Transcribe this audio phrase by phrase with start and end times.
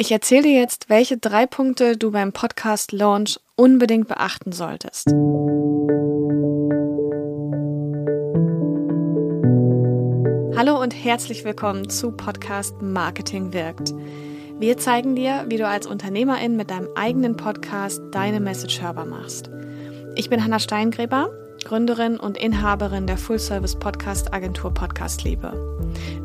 [0.00, 5.08] Ich erzähle dir jetzt, welche drei Punkte du beim Podcast Launch unbedingt beachten solltest.
[10.56, 13.92] Hallo und herzlich willkommen zu Podcast Marketing wirkt.
[14.58, 19.50] Wir zeigen dir, wie du als Unternehmerin mit deinem eigenen Podcast deine Message hörbar machst.
[20.16, 21.28] Ich bin Hanna Steingräber
[21.70, 25.52] Gründerin und Inhaberin der Full-Service-Podcast-Agentur Podcast Liebe.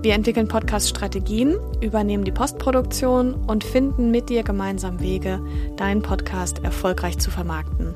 [0.02, 5.40] Wir entwickeln Podcast-Strategien, übernehmen die Postproduktion und finden mit dir gemeinsam Wege,
[5.78, 7.94] deinen Podcast erfolgreich zu vermarkten.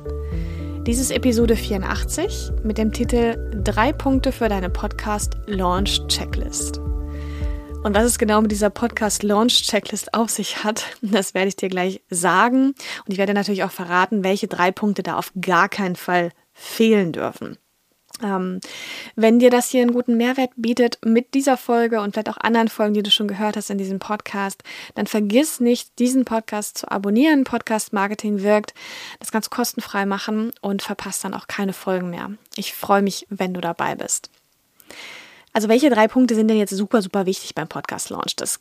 [0.86, 6.78] Dies ist Episode 84 mit dem Titel Drei Punkte für deine Podcast Launch Checklist.
[7.82, 11.56] Und was es genau mit dieser Podcast Launch Checklist auf sich hat, das werde ich
[11.56, 12.74] dir gleich sagen.
[13.06, 16.30] Und ich werde natürlich auch verraten, welche drei Punkte da auf gar keinen Fall
[16.60, 17.56] fehlen dürfen.
[18.22, 18.60] Ähm,
[19.16, 22.68] wenn dir das hier einen guten Mehrwert bietet mit dieser Folge und vielleicht auch anderen
[22.68, 24.62] Folgen, die du schon gehört hast in diesem Podcast,
[24.94, 27.44] dann vergiss nicht, diesen Podcast zu abonnieren.
[27.44, 28.74] Podcast Marketing wirkt.
[29.20, 32.30] Das kannst du kostenfrei machen und verpasst dann auch keine Folgen mehr.
[32.56, 34.30] Ich freue mich, wenn du dabei bist.
[35.52, 38.36] Also welche drei Punkte sind denn jetzt super, super wichtig beim Podcast Launch?
[38.36, 38.60] Das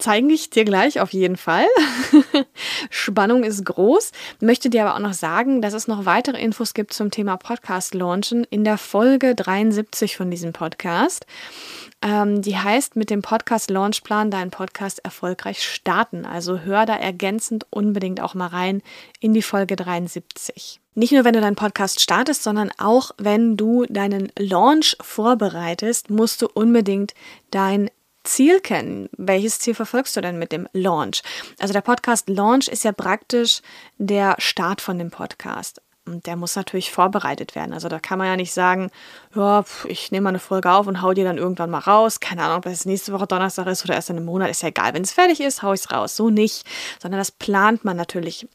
[0.00, 1.66] zeige ich dir gleich auf jeden Fall.
[2.90, 4.12] Spannung ist groß.
[4.40, 7.94] Möchte dir aber auch noch sagen, dass es noch weitere Infos gibt zum Thema Podcast
[7.94, 11.26] Launchen in der Folge 73 von diesem Podcast.
[12.02, 16.24] Ähm, die heißt mit dem Podcast Launchplan deinen Podcast erfolgreich starten.
[16.24, 18.82] Also hör da ergänzend unbedingt auch mal rein
[19.20, 20.80] in die Folge 73.
[20.94, 26.42] Nicht nur, wenn du deinen Podcast startest, sondern auch, wenn du deinen Launch vorbereitest, musst
[26.42, 27.14] du unbedingt
[27.50, 27.90] dein
[28.24, 29.08] Ziel kennen.
[29.16, 31.22] Welches Ziel verfolgst du denn mit dem Launch?
[31.58, 33.60] Also der Podcast Launch ist ja praktisch
[33.98, 35.80] der Start von dem Podcast.
[36.06, 37.72] Und der muss natürlich vorbereitet werden.
[37.72, 38.90] Also da kann man ja nicht sagen,
[39.34, 42.20] ja, ich nehme mal eine Folge auf und hau die dann irgendwann mal raus.
[42.20, 44.68] Keine Ahnung, ob das nächste Woche Donnerstag ist oder erst in einem Monat, ist ja
[44.68, 44.94] egal.
[44.94, 46.16] Wenn es fertig ist, hau ich es raus.
[46.16, 46.66] So nicht.
[47.00, 48.48] Sondern das plant man natürlich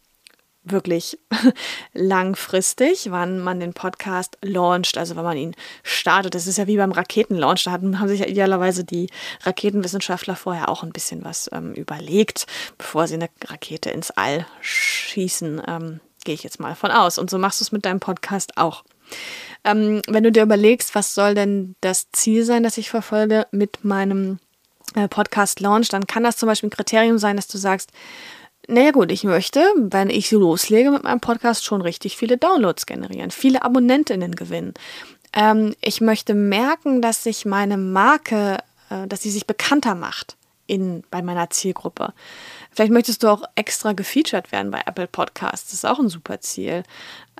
[0.65, 1.19] wirklich
[1.93, 6.35] langfristig, wann man den Podcast launcht, also wenn man ihn startet.
[6.35, 9.09] Das ist ja wie beim Raketenlaunch, da haben, sich ja idealerweise die
[9.43, 15.61] Raketenwissenschaftler vorher auch ein bisschen was ähm, überlegt, bevor sie eine Rakete ins All schießen,
[15.67, 17.17] ähm, gehe ich jetzt mal von aus.
[17.17, 18.83] Und so machst du es mit deinem Podcast auch.
[19.63, 23.83] Ähm, wenn du dir überlegst, was soll denn das Ziel sein, das ich verfolge mit
[23.83, 24.39] meinem
[24.95, 27.91] äh, Podcast Launch, dann kann das zum Beispiel ein Kriterium sein, dass du sagst,
[28.67, 33.31] naja gut, ich möchte, wenn ich loslege mit meinem Podcast, schon richtig viele Downloads generieren,
[33.31, 34.73] viele Abonnentinnen gewinnen.
[35.33, 38.57] Ähm, ich möchte merken, dass sich meine Marke,
[38.89, 40.37] äh, dass sie sich bekannter macht
[40.67, 42.13] in, bei meiner Zielgruppe.
[42.71, 45.67] Vielleicht möchtest du auch extra gefeatured werden bei Apple Podcasts.
[45.67, 46.83] Das ist auch ein super Ziel.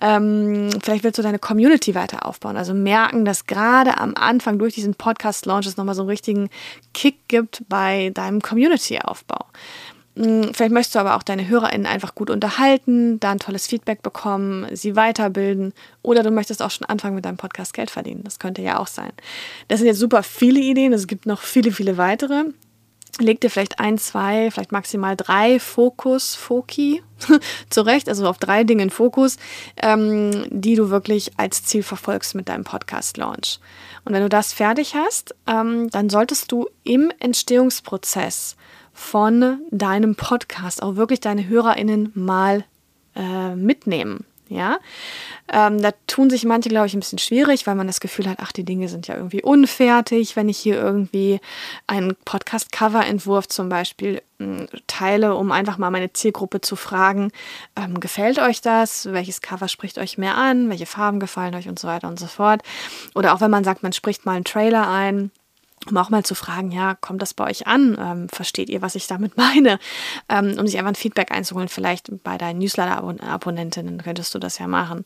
[0.02, 2.58] Ähm, vielleicht willst du deine Community weiter aufbauen.
[2.58, 6.50] Also merken, dass gerade am Anfang durch diesen Podcast-Launch es nochmal so einen richtigen
[6.94, 9.46] Kick gibt bei deinem Community-Aufbau.
[10.16, 14.02] Hm, vielleicht möchtest du aber auch deine HörerInnen einfach gut unterhalten, da ein tolles Feedback
[14.02, 18.24] bekommen, sie weiterbilden oder du möchtest auch schon anfangen mit deinem Podcast Geld verdienen.
[18.24, 19.12] Das könnte ja auch sein.
[19.68, 22.46] Das sind jetzt super viele Ideen, es gibt noch viele, viele weitere.
[23.20, 27.02] Leg dir vielleicht ein, zwei, vielleicht maximal drei Fokus, Foki
[27.70, 29.38] zurecht, also auf drei Dinge in Fokus,
[29.82, 33.60] ähm, die du wirklich als Ziel verfolgst mit deinem Podcast-Launch.
[34.04, 38.58] Und wenn du das fertig hast, ähm, dann solltest du im Entstehungsprozess
[38.96, 42.64] von deinem Podcast auch wirklich deine HörerInnen mal
[43.16, 44.26] äh, mitnehmen.
[44.48, 44.78] Ja,
[45.52, 48.38] ähm, da tun sich manche, glaube ich, ein bisschen schwierig, weil man das Gefühl hat,
[48.42, 51.40] ach, die Dinge sind ja irgendwie unfertig, wenn ich hier irgendwie
[51.88, 57.32] einen Podcast-Cover-Entwurf zum Beispiel äh, teile, um einfach mal meine Zielgruppe zu fragen,
[57.76, 59.12] ähm, gefällt euch das?
[59.12, 60.70] Welches Cover spricht euch mehr an?
[60.70, 62.62] Welche Farben gefallen euch und so weiter und so fort?
[63.16, 65.32] Oder auch wenn man sagt, man spricht mal einen Trailer ein
[65.90, 67.98] um auch mal zu fragen, ja, kommt das bei euch an?
[68.00, 69.80] Ähm, versteht ihr, was ich damit meine?
[70.30, 74.68] Ähm, um sich einfach ein Feedback einzuholen, vielleicht bei deinen Newsletter-Abonnentinnen könntest du das ja
[74.68, 75.04] machen.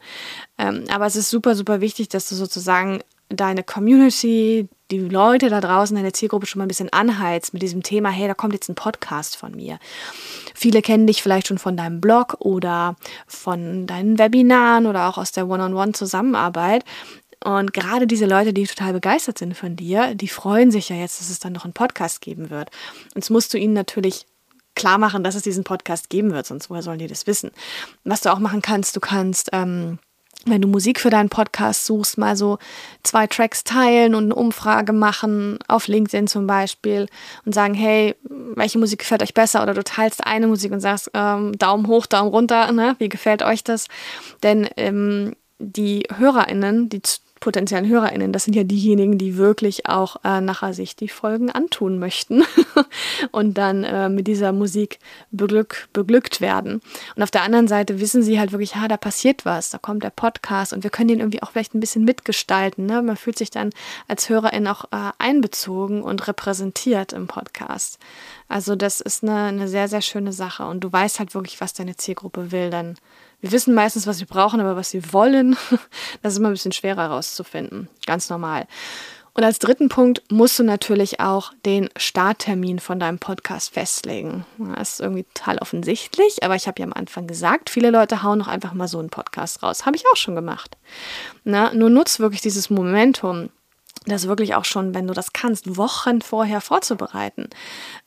[0.57, 5.61] Ähm, aber es ist super, super wichtig, dass du sozusagen deine Community, die Leute da
[5.61, 8.69] draußen, deine Zielgruppe schon mal ein bisschen anheizt mit diesem Thema, hey, da kommt jetzt
[8.69, 9.77] ein Podcast von mir.
[10.55, 12.95] Viele kennen dich vielleicht schon von deinem Blog oder
[13.27, 16.83] von deinen Webinaren oder auch aus der One-on-One-Zusammenarbeit.
[17.43, 21.21] Und gerade diese Leute, die total begeistert sind von dir, die freuen sich ja jetzt,
[21.21, 22.69] dass es dann noch einen Podcast geben wird.
[23.05, 24.25] Und jetzt musst du ihnen natürlich
[24.75, 27.51] klar machen, dass es diesen Podcast geben wird, sonst woher sollen die das wissen?
[28.03, 29.99] Was du auch machen kannst, du kannst, ähm,
[30.45, 32.59] wenn du Musik für deinen Podcast suchst, mal so
[33.03, 37.07] zwei Tracks teilen und eine Umfrage machen, auf LinkedIn zum Beispiel,
[37.45, 38.15] und sagen, hey,
[38.55, 39.61] welche Musik gefällt euch besser?
[39.63, 42.95] Oder du teilst eine Musik und sagst, ähm, Daumen hoch, Daumen runter, ne?
[42.99, 43.87] wie gefällt euch das?
[44.43, 47.01] Denn ähm, die HörerInnen, die
[47.39, 51.99] potenziellen HörerInnen, das sind ja diejenigen, die wirklich auch äh, nachher sich die Folgen antun
[51.99, 52.43] möchten
[53.31, 54.99] und dann äh, mit dieser Musik
[55.31, 56.81] beglück, beglückt werden.
[57.15, 60.03] Und auf der anderen Seite wissen sie halt wirklich, ha, da passiert was, da kommt
[60.03, 62.85] der Podcast und wir können den irgendwie auch vielleicht ein bisschen mitgestalten.
[62.85, 63.01] Ne?
[63.01, 63.69] Man fühlt sich dann
[64.07, 67.99] als HörerIn auch äh, einbezogen und repräsentiert im Podcast.
[68.47, 71.73] Also das ist eine, eine sehr, sehr schöne Sache und du weißt halt wirklich, was
[71.73, 72.95] deine Zielgruppe will, dann
[73.41, 75.57] wir wissen meistens, was wir brauchen, aber was sie wollen,
[76.21, 77.87] das ist immer ein bisschen schwerer herauszufinden.
[78.05, 78.67] Ganz normal.
[79.33, 84.45] Und als dritten Punkt musst du natürlich auch den Starttermin von deinem Podcast festlegen.
[84.75, 88.39] Das ist irgendwie total offensichtlich, aber ich habe ja am Anfang gesagt, viele Leute hauen
[88.39, 89.85] noch einfach mal so einen Podcast raus.
[89.85, 90.77] Habe ich auch schon gemacht.
[91.45, 93.49] Na, nur nutzt wirklich dieses Momentum
[94.09, 97.49] das wirklich auch schon, wenn du das kannst, Wochen vorher vorzubereiten.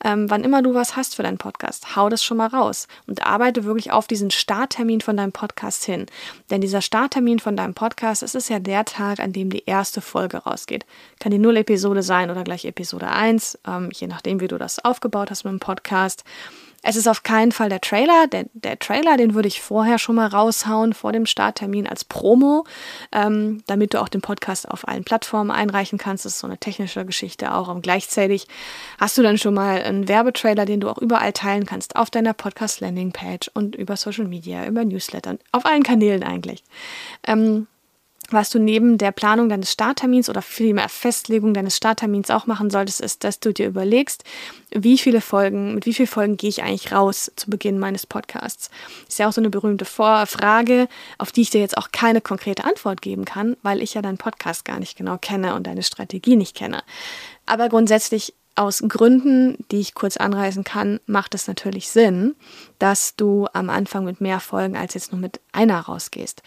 [0.03, 3.25] Ähm, wann immer du was hast für deinen Podcast, hau das schon mal raus und
[3.25, 6.05] arbeite wirklich auf diesen Starttermin von deinem Podcast hin.
[6.49, 10.01] Denn dieser Starttermin von deinem Podcast, das ist ja der Tag, an dem die erste
[10.01, 10.85] Folge rausgeht.
[11.19, 15.31] Kann die Null-Episode sein oder gleich Episode 1, ähm, je nachdem, wie du das aufgebaut
[15.31, 16.23] hast mit dem Podcast.
[16.83, 18.27] Es ist auf keinen Fall der Trailer.
[18.27, 22.65] Der, der Trailer, den würde ich vorher schon mal raushauen vor dem Starttermin als Promo,
[23.13, 26.25] ähm, damit du auch den Podcast auf allen Plattformen einreichen kannst.
[26.25, 27.69] Das ist so eine technische Geschichte auch.
[27.69, 28.47] Und gleichzeitig
[28.99, 32.33] hast du dann schon mal einen Werbetrailer, den du auch überall teilen kannst, auf deiner
[32.33, 36.63] Podcast-Landing-Page und über Social Media, über Newsletter, auf allen Kanälen eigentlich.
[37.25, 37.67] Ähm,
[38.33, 43.01] was du neben der Planung deines Starttermins oder vielmehr Festlegung deines Starttermins auch machen solltest,
[43.01, 44.23] ist, dass du dir überlegst,
[44.71, 48.69] wie viele Folgen, mit wie vielen Folgen gehe ich eigentlich raus zu Beginn meines Podcasts.
[49.07, 50.87] ist ja auch so eine berühmte Frage,
[51.17, 54.17] auf die ich dir jetzt auch keine konkrete Antwort geben kann, weil ich ja deinen
[54.17, 56.83] Podcast gar nicht genau kenne und deine Strategie nicht kenne.
[57.45, 62.35] Aber grundsätzlich aus Gründen, die ich kurz anreißen kann, macht es natürlich Sinn,
[62.79, 66.43] dass du am Anfang mit mehr Folgen als jetzt nur mit einer rausgehst.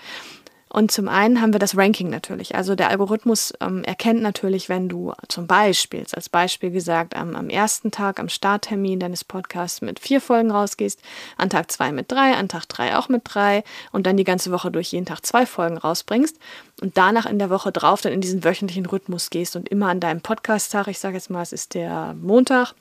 [0.76, 2.54] Und zum einen haben wir das Ranking natürlich.
[2.54, 7.48] Also der Algorithmus ähm, erkennt natürlich, wenn du zum Beispiel, als Beispiel gesagt, am, am
[7.48, 11.00] ersten Tag, am Starttermin deines Podcasts mit vier Folgen rausgehst,
[11.38, 14.50] an Tag zwei mit drei, an Tag drei auch mit drei und dann die ganze
[14.50, 16.38] Woche durch jeden Tag zwei Folgen rausbringst
[16.82, 20.00] und danach in der Woche drauf dann in diesen wöchentlichen Rhythmus gehst und immer an
[20.00, 22.74] deinem Podcast-Tag, ich sage jetzt mal, es ist der Montag,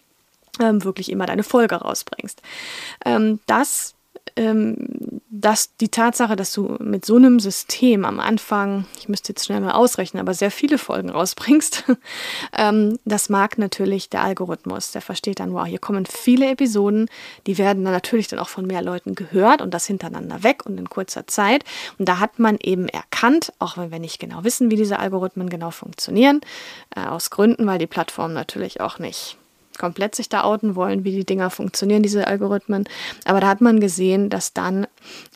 [0.60, 2.42] ähm, wirklich immer deine Folge rausbringst.
[3.06, 3.96] Ähm, das
[4.36, 9.46] ähm, dass die Tatsache, dass du mit so einem System am Anfang, ich müsste jetzt
[9.46, 11.84] schnell mal ausrechnen, aber sehr viele Folgen rausbringst,
[12.58, 14.92] ähm, das mag natürlich der Algorithmus.
[14.92, 17.10] Der versteht dann, wow, hier kommen viele Episoden,
[17.48, 20.78] die werden dann natürlich dann auch von mehr Leuten gehört und das hintereinander weg und
[20.78, 21.64] in kurzer Zeit.
[21.98, 25.50] Und da hat man eben erkannt, auch wenn wir nicht genau wissen, wie diese Algorithmen
[25.50, 26.42] genau funktionieren,
[26.96, 29.38] äh, aus Gründen, weil die Plattform natürlich auch nicht
[29.78, 32.86] komplett sich da outen wollen, wie die Dinger funktionieren, diese Algorithmen.
[33.26, 34.88] Aber da hat man gesehen, dass dann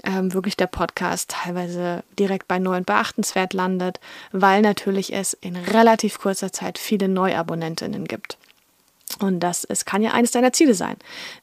[0.03, 4.00] ähm, wirklich der Podcast teilweise direkt bei neu und beachtenswert landet,
[4.31, 8.38] weil natürlich es in relativ kurzer Zeit viele Neuabonnentinnen gibt.
[9.18, 10.95] Und das es kann ja eines deiner Ziele sein,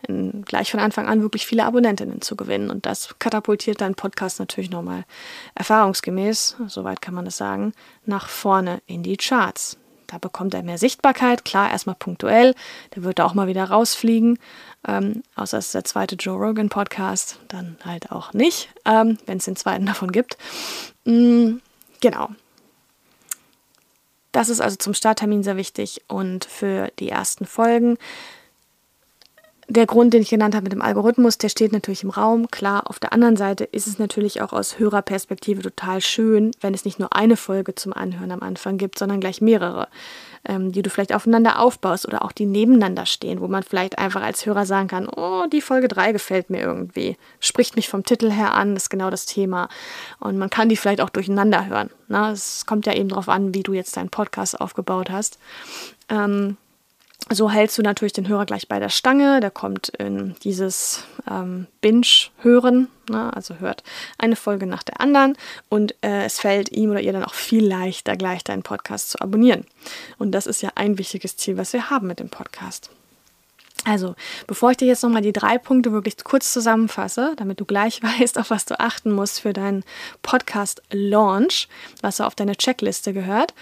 [0.07, 2.71] in, gleich von Anfang an wirklich viele Abonnentinnen zu gewinnen.
[2.71, 5.05] Und das katapultiert deinen Podcast natürlich nochmal
[5.55, 7.73] erfahrungsgemäß, soweit kann man das sagen,
[8.05, 9.77] nach vorne in die Charts.
[10.07, 12.55] Da bekommt er mehr Sichtbarkeit, klar, erstmal punktuell.
[12.95, 14.39] Der wird da auch mal wieder rausfliegen.
[14.87, 19.39] Ähm, außer es ist der zweite Joe Rogan Podcast, dann halt auch nicht, ähm, wenn
[19.39, 20.37] es den zweiten davon gibt.
[21.05, 21.61] Mhm,
[22.01, 22.31] genau.
[24.33, 27.97] Das ist also zum Starttermin sehr wichtig und für die ersten Folgen
[29.69, 32.51] der Grund, den ich genannt habe mit dem Algorithmus, der steht natürlich im Raum.
[32.51, 36.85] Klar, auf der anderen Seite ist es natürlich auch aus Hörerperspektive total schön, wenn es
[36.85, 39.89] nicht nur eine Folge zum Anhören am Anfang gibt, sondern gleich mehrere,
[40.49, 44.23] ähm, die du vielleicht aufeinander aufbaust oder auch die nebeneinander stehen, wo man vielleicht einfach
[44.23, 48.31] als Hörer sagen kann, oh, die Folge 3 gefällt mir irgendwie, spricht mich vom Titel
[48.31, 49.69] her an, ist genau das Thema.
[50.21, 51.91] Und man kann die vielleicht auch durcheinander hören.
[52.07, 52.31] Ne?
[52.31, 55.41] Es kommt ja eben darauf an, wie du jetzt deinen Podcast aufgebaut hast.
[56.09, 56.57] Ähm,
[57.31, 59.41] so hältst du natürlich den Hörer gleich bei der Stange.
[59.41, 63.35] Der kommt in dieses ähm, Binge-Hören, ne?
[63.35, 63.83] also hört
[64.19, 65.37] eine Folge nach der anderen
[65.69, 69.21] und äh, es fällt ihm oder ihr dann auch viel leichter, gleich deinen Podcast zu
[69.21, 69.67] abonnieren.
[70.19, 72.91] Und das ist ja ein wichtiges Ziel, was wir haben mit dem Podcast.
[73.85, 74.17] Also,
[74.49, 78.39] bevor ich dir jetzt nochmal die drei Punkte wirklich kurz zusammenfasse, damit du gleich weißt,
[78.39, 79.85] auf was du achten musst für deinen
[80.23, 81.69] Podcast-Launch,
[82.03, 83.55] was so auf deine Checkliste gehört,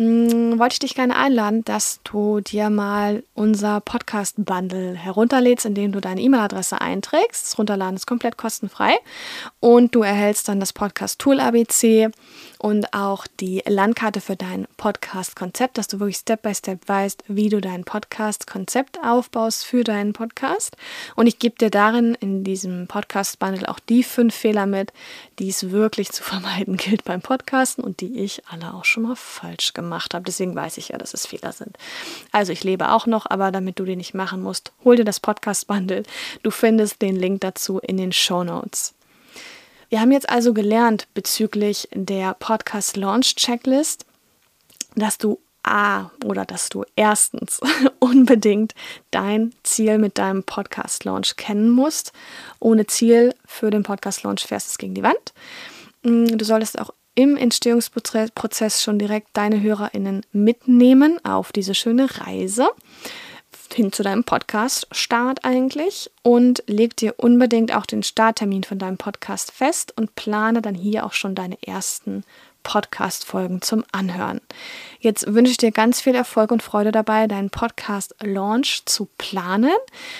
[0.00, 6.22] wollte ich dich gerne einladen, dass du dir mal unser Podcast-Bundle herunterlädst, indem du deine
[6.22, 7.44] E-Mail-Adresse einträgst.
[7.44, 8.94] Das Runterladen ist komplett kostenfrei
[9.60, 12.08] und du erhältst dann das Podcast-Tool ABC
[12.58, 17.50] und auch die Landkarte für dein Podcast-Konzept, dass du wirklich Step by Step weißt, wie
[17.50, 20.78] du dein Podcast-Konzept aufbaust für deinen Podcast.
[21.14, 24.94] Und ich gebe dir darin in diesem Podcast-Bundle auch die fünf Fehler mit,
[25.38, 29.16] die es wirklich zu vermeiden gilt beim Podcasten und die ich alle auch schon mal
[29.16, 30.24] falsch gemacht habe.
[30.24, 31.76] Deswegen weiß ich ja, dass es Fehler sind.
[32.32, 35.20] Also ich lebe auch noch, aber damit du die nicht machen musst, hol dir das
[35.20, 36.02] Podcast-Bundle.
[36.42, 38.94] Du findest den Link dazu in den Show Notes.
[39.88, 44.06] Wir haben jetzt also gelernt bezüglich der Podcast Launch Checklist,
[44.94, 47.60] dass du A oder dass du erstens
[47.98, 48.74] unbedingt
[49.10, 52.12] dein Ziel mit deinem Podcast Launch kennen musst.
[52.60, 55.34] Ohne Ziel für den Podcast Launch fährst es gegen die Wand.
[56.02, 62.68] Mm, du solltest auch im Entstehungsprozess schon direkt deine HörerInnen mitnehmen auf diese schöne Reise
[63.74, 69.52] hin zu deinem Podcast-Start eigentlich und leg dir unbedingt auch den Starttermin von deinem Podcast
[69.52, 72.24] fest und plane dann hier auch schon deine ersten
[72.62, 74.40] Podcast-Folgen zum Anhören.
[74.98, 79.76] Jetzt wünsche ich dir ganz viel Erfolg und Freude dabei, deinen Podcast-Launch zu planen.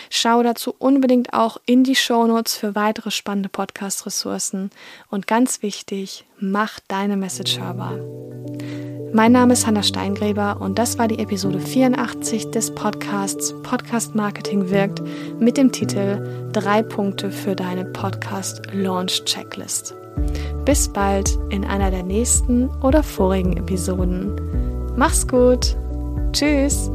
[0.08, 4.70] Schau dazu unbedingt auch in die Shownotes für weitere spannende Podcast-Ressourcen.
[5.10, 7.98] Und ganz wichtig, mach deine Message hörbar.
[9.12, 14.70] Mein Name ist Hanna Steingräber und das war die Episode 84 des Podcasts Podcast Marketing
[14.70, 15.02] wirkt
[15.40, 19.99] mit dem Titel Drei Punkte für deine Podcast Launch Checklist.
[20.64, 24.32] Bis bald in einer der nächsten oder vorigen Episoden.
[24.96, 25.76] Mach's gut.
[26.32, 26.90] Tschüss.